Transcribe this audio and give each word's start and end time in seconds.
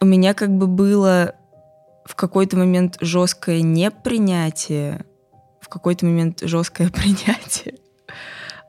у 0.00 0.06
меня 0.06 0.34
как 0.34 0.56
бы 0.56 0.66
было 0.66 1.34
в 2.04 2.14
какой-то 2.14 2.56
момент 2.56 2.96
жесткое 3.00 3.60
непринятие, 3.60 5.04
в 5.60 5.68
какой-то 5.68 6.06
момент 6.06 6.40
жесткое 6.40 6.90
принятие. 6.90 7.74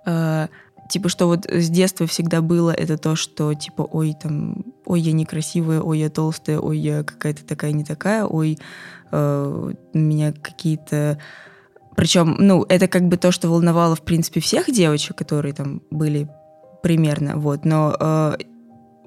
А, 0.06 0.50
типа, 0.90 1.10
что 1.10 1.28
вот 1.28 1.46
с 1.46 1.70
детства 1.70 2.08
всегда 2.08 2.42
было 2.42 2.72
это 2.72 2.98
то, 2.98 3.16
что 3.16 3.54
типа, 3.54 3.84
ой, 3.84 4.16
там, 4.22 4.66
ой, 4.86 5.00
я 5.00 5.14
некрасивая, 5.14 5.82
ой, 5.82 6.00
я 6.00 6.10
толстая, 6.10 6.60
ой, 6.60 6.78
я 6.78 7.04
какая-то 7.04 7.46
такая 7.46 7.72
не 7.72 7.84
такая, 7.84 8.26
ой, 8.26 8.58
э, 9.12 9.74
у 9.94 9.98
меня 9.98 10.34
какие-то... 10.34 11.20
Причем, 11.96 12.36
ну, 12.40 12.66
это 12.70 12.88
как 12.88 13.08
бы 13.08 13.18
то, 13.18 13.32
что 13.32 13.50
волновало, 13.50 13.96
в 13.96 14.02
принципе, 14.02 14.40
всех 14.40 14.72
девочек, 14.72 15.18
которые 15.18 15.54
там 15.54 15.82
были 15.92 16.30
примерно, 16.82 17.38
вот, 17.38 17.66
но 17.66 17.96
э, 18.00 18.38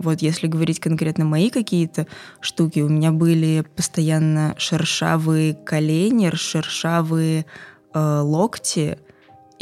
вот 0.02 0.22
если 0.22 0.46
говорить 0.46 0.80
конкретно 0.80 1.24
мои 1.24 1.50
какие-то 1.50 2.06
штуки, 2.40 2.80
у 2.80 2.88
меня 2.88 3.12
были 3.12 3.64
постоянно 3.76 4.54
шершавые 4.58 5.54
колени, 5.54 6.30
шершавые 6.34 7.46
э, 7.94 8.20
локти, 8.20 8.98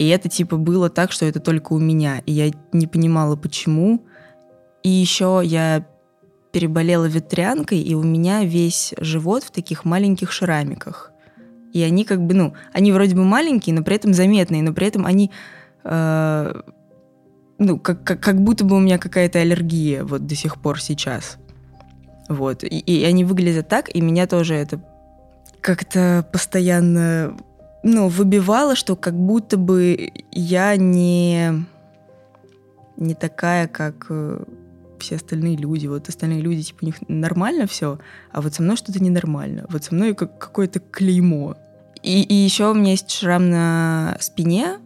и 0.01 0.09
это 0.09 0.31
типа 0.31 0.57
было 0.57 0.89
так, 0.89 1.13
что 1.13 1.27
это 1.27 1.41
только 1.41 1.75
у 1.75 1.79
меня, 1.79 2.23
и 2.25 2.33
я 2.33 2.51
не 2.73 2.87
понимала, 2.87 3.37
почему. 3.37 4.03
И 4.83 4.89
еще 4.89 5.43
я 5.45 5.87
переболела 6.53 7.05
ветрянкой, 7.05 7.81
и 7.81 7.95
у 7.95 8.03
меня 8.03 8.45
весь 8.45 8.95
живот 8.99 9.45
в 9.45 9.51
таких 9.51 9.85
маленьких 9.85 10.33
шрамиках. 10.33 11.13
И 11.75 11.83
они 11.83 12.05
как 12.05 12.23
бы, 12.23 12.33
ну, 12.33 12.55
они 12.73 12.93
вроде 12.93 13.15
бы 13.15 13.25
маленькие, 13.25 13.75
но 13.75 13.85
при 13.85 13.97
этом 13.97 14.15
заметные, 14.15 14.63
но 14.63 14.73
при 14.73 14.87
этом 14.87 15.05
они 15.05 15.31
э, 15.85 16.63
ну, 17.61 17.79
как, 17.79 18.03
как, 18.03 18.21
как 18.21 18.41
будто 18.41 18.65
бы 18.65 18.75
у 18.77 18.81
меня 18.81 18.99
какая-то 18.99 19.39
аллергия 19.39 20.03
вот 20.03 20.27
до 20.27 20.35
сих 20.35 20.61
пор 20.61 20.81
сейчас. 20.81 21.37
Вот. 22.29 22.65
И, 22.65 22.79
и 22.79 23.05
они 23.05 23.23
выглядят 23.23 23.69
так, 23.69 23.95
и 23.95 24.01
меня 24.01 24.27
тоже 24.27 24.55
это 24.55 24.83
как-то 25.61 26.27
постоянно, 26.33 27.37
ну, 27.83 28.09
выбивало, 28.09 28.75
что 28.75 28.97
как 28.97 29.15
будто 29.15 29.59
бы 29.59 30.11
я 30.33 30.75
не, 30.77 31.67
не 32.97 33.15
такая, 33.15 33.69
как 33.69 34.07
э, 34.09 34.43
все 34.99 35.17
остальные 35.17 35.59
люди. 35.59 35.87
Вот 35.87 36.09
остальные 36.09 36.41
люди, 36.41 36.63
типа, 36.63 36.79
у 36.81 36.87
них 36.87 36.95
нормально 37.09 37.67
все, 37.67 37.99
а 38.33 38.41
вот 38.41 38.55
со 38.55 38.63
мной 38.63 38.77
что-то 38.79 39.03
ненормально. 39.03 39.67
Вот 39.69 39.85
со 39.85 39.95
мной 39.95 40.15
как 40.15 40.39
какое-то 40.39 40.81
клеймо. 40.81 41.57
И, 42.03 42.23
и 42.23 42.35
еще 42.35 42.71
у 42.71 42.75
меня 42.75 42.93
есть 42.93 43.11
шрам 43.11 43.51
на 43.51 44.17
спине, 44.19 44.79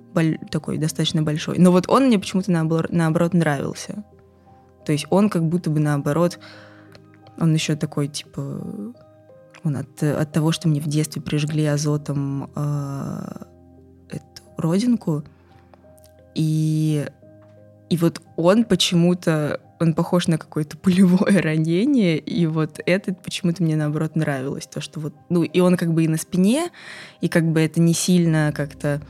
такой 0.50 0.78
достаточно 0.78 1.22
большой. 1.22 1.58
Но 1.58 1.72
вот 1.72 1.88
он 1.88 2.06
мне 2.06 2.18
почему-то 2.18 2.50
наоборот, 2.50 2.92
наоборот 2.92 3.34
нравился. 3.34 4.04
То 4.84 4.92
есть 4.92 5.06
он 5.10 5.30
как 5.30 5.44
будто 5.44 5.70
бы 5.70 5.80
наоборот, 5.80 6.38
он 7.38 7.52
еще 7.54 7.76
такой 7.76 8.08
типа, 8.08 8.60
он 9.64 9.76
от, 9.76 10.02
от 10.02 10.32
того, 10.32 10.52
что 10.52 10.68
мне 10.68 10.80
в 10.80 10.86
детстве 10.86 11.22
прижгли 11.22 11.64
азотом 11.64 12.50
э, 12.54 13.44
эту 14.10 14.42
родинку, 14.56 15.24
и 16.34 17.06
и 17.90 17.96
вот 17.96 18.20
он 18.36 18.64
почему-то, 18.64 19.60
он 19.78 19.94
похож 19.94 20.26
на 20.26 20.38
какое-то 20.38 20.76
пулевое 20.76 21.40
ранение, 21.40 22.18
и 22.18 22.46
вот 22.46 22.80
этот 22.86 23.22
почему-то 23.22 23.62
мне 23.62 23.76
наоборот 23.76 24.16
нравилось, 24.16 24.66
то, 24.66 24.80
что 24.80 25.00
вот, 25.00 25.14
ну, 25.28 25.42
и 25.42 25.60
он 25.60 25.76
как 25.76 25.92
бы 25.92 26.04
и 26.04 26.08
на 26.08 26.16
спине, 26.16 26.70
и 27.20 27.28
как 27.28 27.44
бы 27.44 27.60
это 27.60 27.80
не 27.80 27.94
сильно 27.94 28.52
как-то 28.54 29.00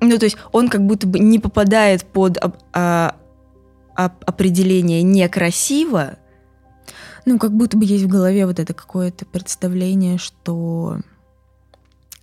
ну, 0.00 0.18
то 0.18 0.24
есть 0.24 0.36
он 0.52 0.68
как 0.68 0.86
будто 0.86 1.06
бы 1.06 1.18
не 1.18 1.38
попадает 1.38 2.04
под 2.04 2.38
а, 2.38 3.16
а, 3.94 4.12
определение 4.26 5.02
некрасиво. 5.02 6.16
Ну, 7.26 7.38
как 7.38 7.52
будто 7.52 7.76
бы 7.76 7.84
есть 7.84 8.04
в 8.04 8.08
голове 8.08 8.46
вот 8.46 8.58
это 8.58 8.72
какое-то 8.72 9.26
представление, 9.26 10.18
что 10.18 10.98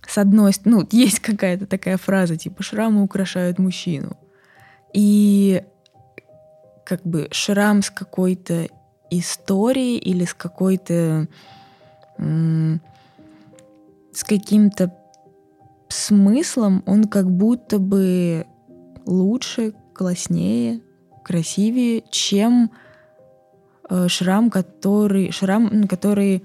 с 0.06 0.18
одной 0.18 0.52
стороны, 0.52 0.82
ну, 0.82 0.88
есть 0.90 1.20
какая-то 1.20 1.66
такая 1.66 1.98
фраза, 1.98 2.36
типа 2.36 2.62
«шрамы 2.62 3.02
украшают 3.02 3.58
мужчину». 3.58 4.16
И 4.92 5.62
как 6.84 7.02
бы 7.02 7.28
шрам 7.30 7.82
с 7.82 7.90
какой-то 7.90 8.68
историей 9.10 9.98
или 9.98 10.24
с 10.24 10.34
какой-то 10.34 11.28
с 12.18 14.24
каким-то 14.24 14.92
смыслом 15.88 16.82
он 16.86 17.04
как 17.04 17.30
будто 17.30 17.78
бы 17.78 18.46
лучше, 19.06 19.74
класснее, 19.94 20.80
красивее, 21.24 22.04
чем 22.10 22.70
э, 23.88 24.08
шрам, 24.08 24.50
который, 24.50 25.30
шрам, 25.30 25.86
который, 25.88 26.44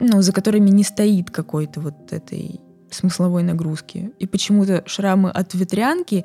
ну, 0.00 0.22
за 0.22 0.32
которыми 0.32 0.70
не 0.70 0.84
стоит 0.84 1.30
какой-то 1.30 1.80
вот 1.80 2.12
этой 2.12 2.60
смысловой 2.90 3.42
нагрузки. 3.42 4.12
И 4.18 4.26
почему-то 4.26 4.82
шрамы 4.86 5.30
от 5.30 5.54
ветрянки 5.54 6.24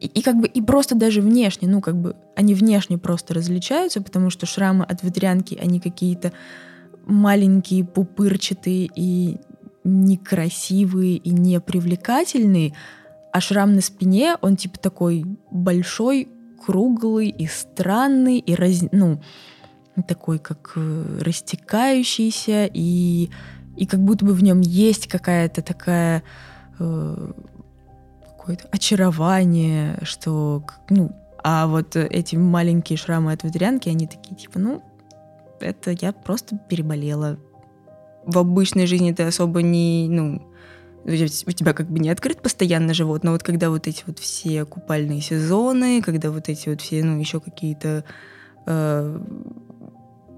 и, 0.00 0.06
и 0.06 0.22
как 0.22 0.36
бы 0.36 0.46
и 0.46 0.60
просто 0.60 0.94
даже 0.94 1.20
внешне, 1.20 1.68
ну 1.68 1.80
как 1.80 1.96
бы 1.96 2.16
они 2.34 2.54
внешне 2.54 2.98
просто 2.98 3.34
различаются, 3.34 4.02
потому 4.02 4.30
что 4.30 4.46
шрамы 4.46 4.84
от 4.84 5.02
ветрянки 5.02 5.58
они 5.60 5.80
какие-то 5.80 6.32
маленькие, 7.06 7.84
пупырчатые 7.84 8.90
и 8.94 9.38
некрасивые 9.86 11.16
и 11.16 11.30
непривлекательные, 11.30 12.74
а 13.32 13.40
шрам 13.40 13.74
на 13.74 13.80
спине, 13.80 14.36
он 14.40 14.56
типа 14.56 14.78
такой 14.78 15.24
большой, 15.50 16.28
круглый 16.64 17.28
и 17.28 17.46
странный, 17.46 18.38
и 18.38 18.54
раз, 18.54 18.82
ну, 18.92 19.20
такой 20.08 20.38
как 20.38 20.72
э, 20.76 21.18
растекающийся, 21.20 22.68
и, 22.72 23.30
и 23.76 23.86
как 23.86 24.00
будто 24.00 24.24
бы 24.24 24.32
в 24.32 24.42
нем 24.42 24.60
есть 24.60 25.06
какая-то 25.06 25.62
такая 25.62 26.22
э, 26.78 27.32
какое-то 28.36 28.68
очарование, 28.70 29.98
что, 30.02 30.64
ну, 30.90 31.12
а 31.42 31.66
вот 31.66 31.94
эти 31.94 32.36
маленькие 32.36 32.96
шрамы 32.96 33.32
от 33.32 33.44
ветрянки, 33.44 33.88
они 33.88 34.06
такие, 34.06 34.34
типа, 34.34 34.58
ну, 34.58 34.82
это 35.60 35.92
я 35.92 36.12
просто 36.12 36.58
переболела, 36.68 37.38
в 38.26 38.38
обычной 38.38 38.86
жизни 38.86 39.12
ты 39.12 39.22
особо 39.22 39.62
не, 39.62 40.08
ну, 40.08 40.42
у 41.04 41.52
тебя 41.52 41.72
как 41.72 41.88
бы 41.88 42.00
не 42.00 42.10
открыт 42.10 42.42
постоянно 42.42 42.92
живот, 42.92 43.22
но 43.22 43.32
вот 43.32 43.42
когда 43.42 43.70
вот 43.70 43.86
эти 43.86 44.02
вот 44.06 44.18
все 44.18 44.64
купальные 44.64 45.20
сезоны, 45.20 46.02
когда 46.02 46.30
вот 46.30 46.48
эти 46.48 46.68
вот 46.68 46.80
все, 46.80 47.04
ну, 47.04 47.18
еще 47.18 47.40
какие-то, 47.40 48.04
э, 48.66 49.20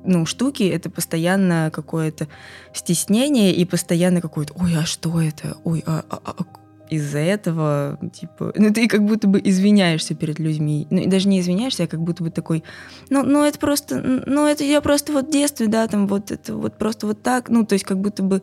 ну, 0.05 0.27
штуки, 0.27 0.63
это 0.65 0.91
постоянно 0.91 1.71
какое-то 1.73 2.29
стеснение 2.75 3.55
и 3.55 3.65
постоянно 3.65 4.21
какое-то, 4.21 4.53
ой, 4.59 4.77
а 4.77 4.85
что 4.85 5.21
это? 5.21 5.57
Ой, 5.65 5.83
а, 5.87 6.05
а, 6.11 6.21
а 6.23 6.45
из-за 6.91 7.19
этого, 7.19 7.99
типа, 8.13 8.53
ну 8.57 8.73
ты 8.73 8.89
как 8.89 9.05
будто 9.05 9.29
бы 9.29 9.41
извиняешься 9.43 10.15
перед 10.15 10.39
людьми. 10.39 10.87
Ну, 10.91 10.99
и 11.03 11.07
даже 11.07 11.29
не 11.29 11.41
извиняешься, 11.41 11.85
а 11.85 11.87
как 11.87 12.01
будто 12.01 12.23
бы 12.23 12.31
такой, 12.31 12.65
ну, 13.11 13.23
ну 13.23 13.45
это 13.45 13.59
просто, 13.59 14.01
ну 14.01 14.47
это 14.47 14.65
я 14.65 14.81
просто 14.81 15.13
вот 15.13 15.29
в 15.29 15.31
детстве, 15.31 15.67
да, 15.67 15.87
там 15.87 16.07
вот 16.07 16.31
это 16.31 16.57
вот 16.57 16.79
просто 16.79 17.07
вот 17.07 17.23
так, 17.23 17.49
ну, 17.49 17.65
то 17.65 17.75
есть 17.75 17.85
как 17.85 18.01
будто 18.01 18.23
бы 18.23 18.43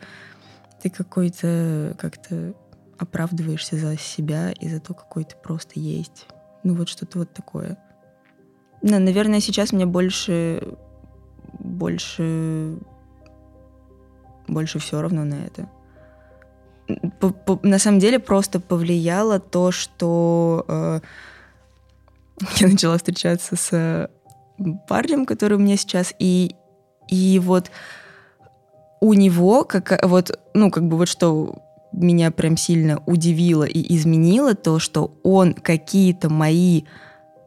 ты 0.81 0.89
какой-то 0.89 1.95
как-то 1.99 2.53
оправдываешься 2.97 3.77
за 3.77 3.97
себя 3.97 4.51
и 4.51 4.69
за 4.69 4.79
то, 4.79 4.93
какой 4.93 5.25
ты 5.25 5.35
просто 5.35 5.79
есть. 5.79 6.27
Ну, 6.63 6.75
вот 6.75 6.89
что-то 6.89 7.19
вот 7.19 7.33
такое. 7.33 7.77
Ну, 8.81 8.99
наверное, 8.99 9.39
сейчас 9.39 9.71
мне 9.71 9.85
больше, 9.85 10.75
больше, 11.59 12.77
больше 14.47 14.79
все 14.79 15.01
равно 15.01 15.23
на 15.23 15.35
это 15.35 15.69
на 17.63 17.79
самом 17.79 17.99
деле 17.99 18.19
просто 18.19 18.59
повлияло 18.59 19.39
то, 19.39 19.71
что 19.71 20.65
э, 20.67 20.99
я 22.57 22.67
начала 22.67 22.97
встречаться 22.97 23.55
с 23.55 24.09
парнем, 24.87 25.25
который 25.25 25.57
у 25.57 25.61
меня 25.61 25.77
сейчас, 25.77 26.13
и, 26.19 26.55
и 27.09 27.39
вот 27.43 27.71
у 29.01 29.13
него, 29.13 29.63
как, 29.63 30.03
вот, 30.05 30.39
ну, 30.53 30.71
как 30.71 30.87
бы 30.87 30.97
вот 30.97 31.07
что 31.07 31.61
меня 31.91 32.31
прям 32.31 32.57
сильно 32.57 33.01
удивило 33.05 33.63
и 33.63 33.95
изменило, 33.95 34.53
то, 34.55 34.79
что 34.79 35.17
он 35.23 35.53
какие-то 35.53 36.29
мои 36.29 36.83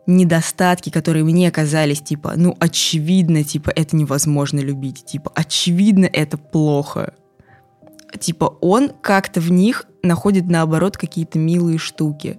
недостатки, 0.07 0.91
которые 0.91 1.25
мне 1.25 1.51
казались, 1.51 2.01
типа, 2.01 2.33
ну, 2.37 2.57
очевидно, 2.59 3.45
типа, 3.45 3.71
это 3.75 3.95
невозможно 3.95 4.61
любить, 4.61 5.05
типа, 5.05 5.31
очевидно, 5.35 6.07
это 6.07 6.39
плохо 6.39 7.13
типа 8.19 8.57
он 8.61 8.91
как-то 9.01 9.41
в 9.41 9.51
них 9.51 9.87
находит 10.03 10.47
наоборот 10.47 10.97
какие-то 10.97 11.39
милые 11.39 11.79
штуки. 11.79 12.39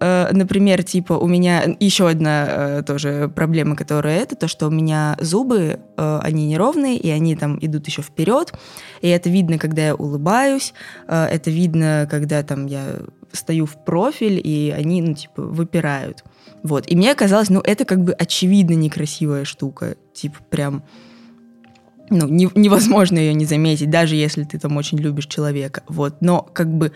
Э, 0.00 0.28
например, 0.32 0.82
типа 0.82 1.14
у 1.14 1.26
меня 1.26 1.64
еще 1.80 2.08
одна 2.08 2.46
э, 2.48 2.82
тоже 2.86 3.30
проблема, 3.34 3.76
которая 3.76 4.20
это, 4.20 4.36
то, 4.36 4.48
что 4.48 4.68
у 4.68 4.70
меня 4.70 5.16
зубы, 5.20 5.80
э, 5.96 6.20
они 6.22 6.46
неровные, 6.46 6.96
и 6.96 7.10
они 7.10 7.36
там 7.36 7.58
идут 7.60 7.86
еще 7.86 8.02
вперед, 8.02 8.52
и 9.00 9.08
это 9.08 9.28
видно, 9.28 9.58
когда 9.58 9.86
я 9.86 9.94
улыбаюсь, 9.94 10.72
это 11.06 11.50
видно, 11.50 12.06
когда 12.10 12.42
там 12.42 12.66
я 12.66 12.96
стою 13.32 13.66
в 13.66 13.84
профиль, 13.84 14.40
и 14.42 14.74
они, 14.76 15.02
ну, 15.02 15.14
типа, 15.14 15.42
выпирают. 15.42 16.24
Вот. 16.62 16.90
И 16.90 16.96
мне 16.96 17.14
казалось, 17.14 17.50
ну, 17.50 17.60
это 17.60 17.84
как 17.84 18.02
бы 18.02 18.12
очевидно 18.12 18.74
некрасивая 18.74 19.44
штука. 19.44 19.96
Типа, 20.14 20.38
прям 20.48 20.82
ну, 22.10 22.28
не, 22.28 22.48
невозможно 22.54 23.18
ее 23.18 23.34
не 23.34 23.44
заметить, 23.44 23.90
даже 23.90 24.14
если 24.14 24.44
ты 24.44 24.58
там 24.58 24.76
очень 24.76 24.98
любишь 24.98 25.26
человека. 25.26 25.82
Вот. 25.88 26.16
Но 26.20 26.42
как 26.52 26.72
бы 26.72 26.92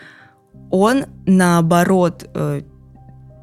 он 0.70 1.04
наоборот 1.26 2.28
э, 2.34 2.62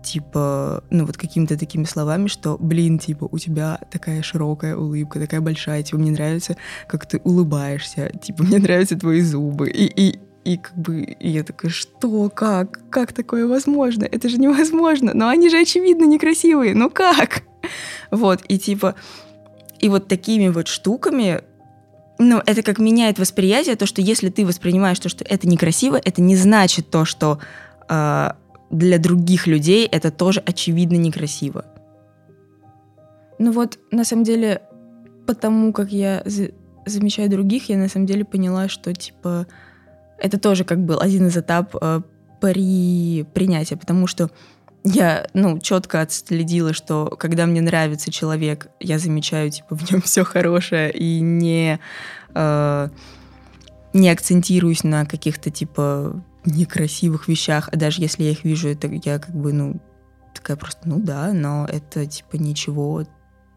типа, 0.07 0.83
ну 0.89 1.05
вот 1.05 1.17
какими-то 1.17 1.57
такими 1.57 1.83
словами, 1.83 2.27
что, 2.27 2.57
блин, 2.57 2.97
типа, 2.97 3.27
у 3.29 3.37
тебя 3.37 3.79
такая 3.91 4.21
широкая 4.21 4.75
улыбка, 4.75 5.19
такая 5.19 5.41
большая, 5.41 5.83
типа, 5.83 5.97
мне 5.97 6.11
нравится, 6.11 6.55
как 6.87 7.05
ты 7.05 7.19
улыбаешься, 7.23 8.09
типа, 8.21 8.43
мне 8.43 8.57
нравятся 8.59 8.97
твои 8.97 9.21
зубы. 9.21 9.69
И, 9.69 9.85
и, 9.85 10.19
и 10.45 10.57
как 10.57 10.77
бы 10.77 11.01
и 11.01 11.29
я 11.29 11.43
такая, 11.43 11.71
что, 11.71 12.29
как, 12.29 12.89
как 12.89 13.11
такое 13.11 13.47
возможно? 13.47 14.05
Это 14.05 14.29
же 14.29 14.37
невозможно. 14.37 15.11
Но 15.13 15.27
они 15.27 15.49
же, 15.49 15.59
очевидно, 15.59 16.05
некрасивые. 16.05 16.73
Ну 16.73 16.89
как? 16.89 17.43
Вот, 18.11 18.41
и 18.47 18.57
типа, 18.57 18.95
и 19.79 19.89
вот 19.89 20.07
такими 20.07 20.47
вот 20.47 20.67
штуками 20.67 21.41
ну, 22.19 22.41
это 22.45 22.63
как 22.63 22.79
меняет 22.79 23.19
восприятие, 23.19 23.75
то, 23.75 23.85
что 23.85 24.01
если 24.01 24.29
ты 24.29 24.45
воспринимаешь 24.45 24.99
то, 24.99 25.09
что 25.09 25.23
это 25.23 25.47
некрасиво, 25.47 25.99
это 26.03 26.21
не 26.21 26.35
значит 26.35 26.89
то, 26.89 27.05
что 27.05 27.39
э, 27.89 28.29
для 28.69 28.97
других 28.97 29.47
людей 29.47 29.85
это 29.85 30.11
тоже 30.11 30.41
очевидно 30.45 30.95
некрасиво. 30.95 31.65
Ну 33.39 33.51
вот, 33.51 33.77
на 33.91 34.03
самом 34.03 34.23
деле, 34.23 34.61
потому 35.25 35.71
как 35.73 35.91
я 35.91 36.23
за 36.25 36.49
замечаю 36.85 37.29
других, 37.29 37.69
я 37.69 37.77
на 37.77 37.89
самом 37.89 38.05
деле 38.05 38.23
поняла, 38.23 38.69
что, 38.69 38.93
типа, 38.93 39.45
это 40.17 40.39
тоже 40.39 40.63
как 40.63 40.79
был 40.79 41.01
один 41.01 41.27
из 41.27 41.37
этапов 41.37 41.81
э, 41.81 42.01
при 42.39 43.25
принятии, 43.33 43.75
потому 43.75 44.07
что 44.07 44.29
я, 44.83 45.27
ну, 45.33 45.59
четко 45.59 46.01
отследила, 46.01 46.73
что 46.73 47.07
когда 47.19 47.45
мне 47.45 47.61
нравится 47.61 48.11
человек, 48.11 48.67
я 48.79 48.99
замечаю, 48.99 49.49
типа, 49.51 49.75
в 49.75 49.91
нем 49.91 50.01
все 50.05 50.23
хорошее 50.23 50.91
и 50.91 51.19
не, 51.19 51.79
э, 52.33 52.89
не 53.93 54.09
акцентируюсь 54.09 54.83
на 54.83 55.05
каких-то, 55.05 55.49
типа, 55.49 56.23
некрасивых 56.45 57.27
вещах, 57.27 57.69
а 57.71 57.75
даже 57.75 58.01
если 58.01 58.23
я 58.23 58.31
их 58.31 58.43
вижу, 58.43 58.69
это 58.69 58.87
я 58.87 59.19
как 59.19 59.35
бы, 59.35 59.51
ну, 59.51 59.79
такая 60.33 60.55
просто, 60.55 60.87
ну 60.87 60.99
да, 60.99 61.33
но 61.33 61.65
это, 61.65 62.05
типа, 62.05 62.37
ничего, 62.37 63.05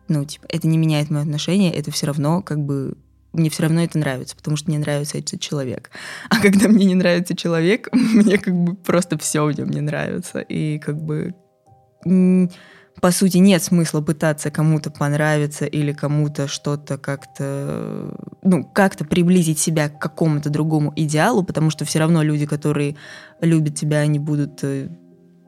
ну, 0.09 0.25
типа, 0.25 0.47
это 0.49 0.67
не 0.67 0.79
меняет 0.79 1.11
мое 1.11 1.23
отношение, 1.23 1.73
это 1.73 1.91
все 1.91 2.07
равно, 2.07 2.43
как 2.43 2.59
бы, 2.59 2.97
мне 3.33 3.51
все 3.51 3.63
равно 3.65 3.83
это 3.83 3.99
нравится, 3.99 4.37
потому 4.37 4.57
что 4.57 4.71
мне 4.71 4.79
нравится 4.79 5.19
этот 5.19 5.41
человек. 5.41 5.91
А 6.29 6.41
когда 6.41 6.69
мне 6.69 6.85
не 6.85 6.95
нравится 6.95 7.37
человек, 7.37 7.89
мне 7.93 8.39
как 8.39 8.55
бы 8.55 8.75
просто 8.75 9.19
все 9.19 9.45
в 9.45 9.53
нем 9.57 9.69
не 9.69 9.81
нравится. 9.81 10.41
И 10.41 10.79
как 10.79 11.01
бы 11.01 11.35
по 13.01 13.11
сути, 13.13 13.39
нет 13.39 13.63
смысла 13.63 14.01
пытаться 14.01 14.51
кому-то 14.51 14.91
понравиться 14.91 15.65
или 15.65 15.93
кому-то 15.93 16.49
что-то 16.49 16.99
как-то, 16.99 18.15
ну, 18.43 18.65
как-то 18.65 19.05
приблизить 19.05 19.59
себя 19.59 19.89
к 19.89 19.99
какому-то 19.99 20.51
другому 20.51 20.93
идеалу, 20.97 21.43
потому 21.43 21.71
что 21.71 21.85
все 21.85 21.99
равно 21.99 22.23
люди, 22.23 22.47
которые 22.47 22.97
любят 23.41 23.75
тебя, 23.75 24.01
они 24.01 24.19
будут 24.19 24.63
э, 24.65 24.89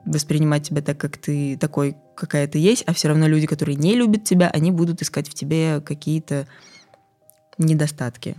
воспринимать 0.06 0.68
тебя 0.68 0.80
так, 0.80 0.98
как 0.98 1.18
ты 1.18 1.58
такой, 1.58 1.96
какая 2.16 2.46
ты 2.46 2.58
есть, 2.58 2.84
а 2.86 2.94
все 2.94 3.08
равно 3.08 3.26
люди, 3.26 3.46
которые 3.46 3.76
не 3.76 3.96
любят 3.96 4.24
тебя, 4.24 4.48
они 4.48 4.70
будут 4.70 5.02
искать 5.02 5.28
в 5.28 5.34
тебе 5.34 5.80
какие-то 5.80 6.46
недостатки. 7.64 8.36